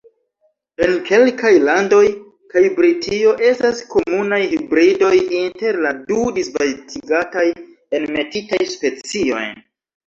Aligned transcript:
En 0.85 0.93
kelkaj 1.09 1.51
landoj, 1.67 1.99
kiaj 2.53 2.63
Britio, 2.79 3.35
estas 3.51 3.83
komunaj 3.93 4.41
hibridoj 4.57 5.13
inter 5.43 5.81
la 5.87 5.95
du 6.11 6.19
disvastigataj 6.41 7.49
Enmetitaj 8.01 8.65
specioj. 8.77 9.47